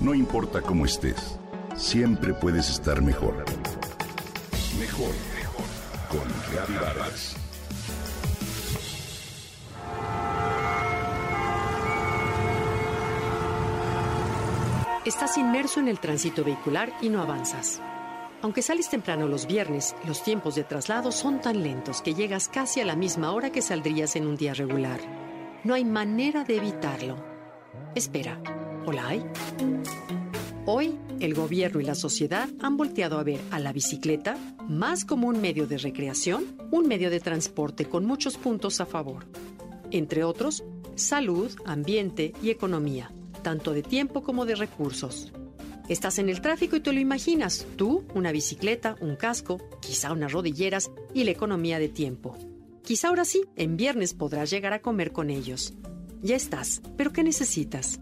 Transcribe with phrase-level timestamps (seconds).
[0.00, 1.38] No importa cómo estés,
[1.76, 3.44] siempre puedes estar mejor.
[4.78, 5.66] Mejor, mejor.
[6.08, 7.36] Con Reavivadas.
[15.04, 17.82] Estás inmerso en el tránsito vehicular y no avanzas.
[18.40, 22.80] Aunque sales temprano los viernes, los tiempos de traslado son tan lentos que llegas casi
[22.80, 25.00] a la misma hora que saldrías en un día regular.
[25.62, 27.16] No hay manera de evitarlo.
[27.94, 28.40] Espera,
[28.90, 29.22] ¿o la hay?
[30.66, 34.36] Hoy, el gobierno y la sociedad han volteado a ver a la bicicleta
[34.68, 39.26] más como un medio de recreación, un medio de transporte con muchos puntos a favor.
[39.90, 40.64] Entre otros,
[40.96, 45.32] salud, ambiente y economía, tanto de tiempo como de recursos.
[45.88, 50.32] Estás en el tráfico y te lo imaginas, tú, una bicicleta, un casco, quizá unas
[50.32, 52.36] rodilleras y la economía de tiempo.
[52.84, 55.74] Quizá ahora sí, en viernes podrás llegar a comer con ellos.
[56.22, 58.00] Ya estás, pero ¿qué necesitas?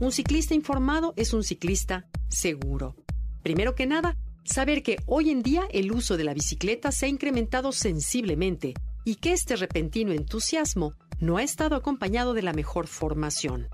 [0.00, 2.96] Un ciclista informado es un ciclista seguro.
[3.42, 7.08] Primero que nada, saber que hoy en día el uso de la bicicleta se ha
[7.10, 8.72] incrementado sensiblemente
[9.04, 13.68] y que este repentino entusiasmo no ha estado acompañado de la mejor formación.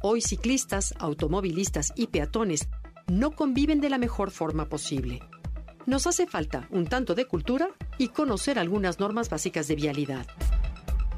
[0.00, 2.68] Hoy ciclistas, automovilistas y peatones
[3.08, 5.18] no conviven de la mejor forma posible.
[5.84, 10.28] Nos hace falta un tanto de cultura y conocer algunas normas básicas de vialidad.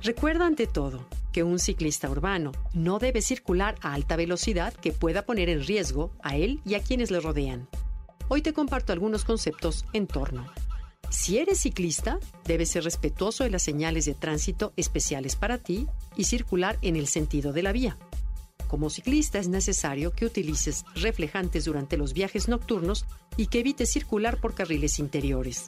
[0.01, 5.27] Recuerda ante todo que un ciclista urbano no debe circular a alta velocidad que pueda
[5.27, 7.68] poner en riesgo a él y a quienes le rodean.
[8.28, 10.46] Hoy te comparto algunos conceptos en torno.
[11.10, 16.24] Si eres ciclista, debes ser respetuoso de las señales de tránsito especiales para ti y
[16.24, 17.98] circular en el sentido de la vía.
[18.68, 23.06] Como ciclista es necesario que utilices reflejantes durante los viajes nocturnos
[23.36, 25.67] y que evites circular por carriles interiores.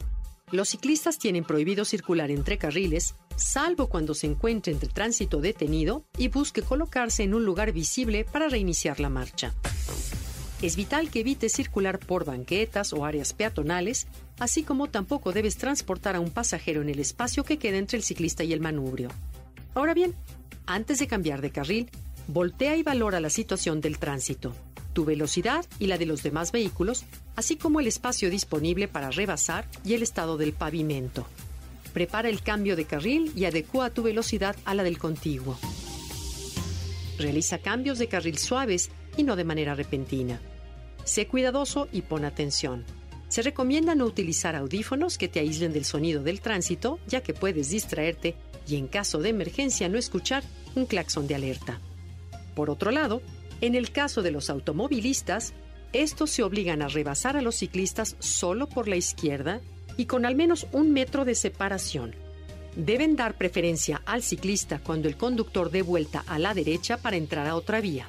[0.53, 6.29] Los ciclistas tienen prohibido circular entre carriles, salvo cuando se encuentre entre tránsito detenido y
[6.29, 9.55] busque colocarse en un lugar visible para reiniciar la marcha.
[10.63, 14.07] Es vital que evites circular por banquetas o áreas peatonales,
[14.39, 18.05] así como tampoco debes transportar a un pasajero en el espacio que queda entre el
[18.05, 19.11] ciclista y el manubrio.
[19.75, 20.15] Ahora bien,
[20.65, 21.91] antes de cambiar de carril,
[22.27, 24.55] voltea y valora la situación del tránsito,
[24.95, 27.05] tu velocidad y la de los demás vehículos,
[27.37, 31.27] así como el espacio disponible para rebasar y el estado del pavimento.
[31.97, 35.57] Prepara el cambio de carril y adecua tu velocidad a la del contiguo.
[37.17, 40.39] Realiza cambios de carril suaves y no de manera repentina.
[41.05, 42.85] Sé cuidadoso y pon atención.
[43.29, 47.71] Se recomienda no utilizar audífonos que te aíslen del sonido del tránsito, ya que puedes
[47.71, 48.35] distraerte
[48.69, 51.81] y en caso de emergencia no escuchar un claxon de alerta.
[52.55, 53.23] Por otro lado,
[53.63, 55.55] en el caso de los automovilistas,
[55.95, 59.63] estos se obligan a rebasar a los ciclistas solo por la izquierda
[59.97, 62.15] y con al menos un metro de separación.
[62.75, 67.47] Deben dar preferencia al ciclista cuando el conductor dé vuelta a la derecha para entrar
[67.47, 68.07] a otra vía,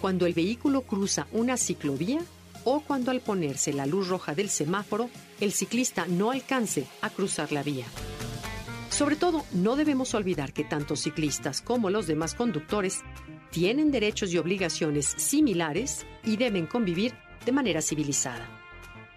[0.00, 2.20] cuando el vehículo cruza una ciclovía
[2.64, 7.52] o cuando al ponerse la luz roja del semáforo el ciclista no alcance a cruzar
[7.52, 7.86] la vía.
[8.90, 13.02] Sobre todo, no debemos olvidar que tanto ciclistas como los demás conductores
[13.50, 18.57] tienen derechos y obligaciones similares y deben convivir de manera civilizada.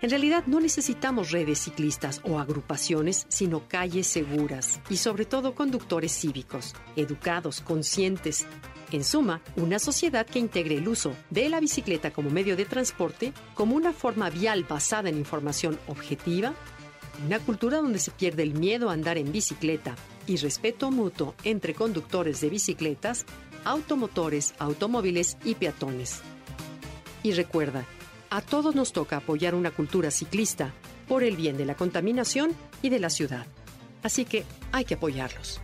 [0.02, 6.12] En realidad no necesitamos redes ciclistas o agrupaciones, sino calles seguras y sobre todo conductores
[6.12, 8.46] cívicos, educados, conscientes.
[8.92, 13.32] En suma, una sociedad que integre el uso de la bicicleta como medio de transporte
[13.54, 16.54] como una forma vial basada en información objetiva,
[17.24, 19.96] una cultura donde se pierde el miedo a andar en bicicleta
[20.26, 23.26] y respeto mutuo entre conductores de bicicletas
[23.66, 26.22] automotores, automóviles y peatones.
[27.24, 27.86] Y recuerda,
[28.32, 30.74] a todos nos toca apoyar una cultura ciclista
[31.08, 33.46] por el bien de la contaminación y de la ciudad.
[34.02, 35.62] Así que hay que apoyarlos.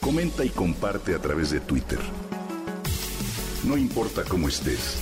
[0.00, 2.00] Comenta y comparte a través de Twitter.
[3.64, 4.98] No importa cómo estés,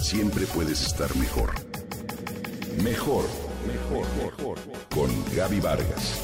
[0.00, 1.52] siempre puedes estar mejor.
[2.82, 3.24] Mejor
[3.66, 4.58] Mejor, mejor.
[4.94, 6.20] Con Gaby Vargas.